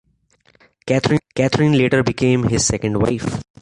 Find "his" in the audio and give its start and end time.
2.45-2.65